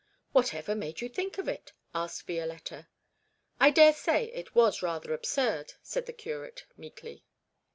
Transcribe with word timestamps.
'Whatever 0.33 0.73
made 0.73 0.99
you 0.99 1.07
think 1.09 1.37
of 1.37 1.47
it?' 1.47 1.73
asked 1.93 2.25
Violetta. 2.25 2.87
'I 3.59 3.69
daresay 3.69 4.31
it 4.31 4.55
was 4.55 4.81
rather 4.81 5.13
absurd,' 5.13 5.73
said 5.83 6.07
the 6.07 6.11
curate 6.13 6.65
meekly. 6.75 7.23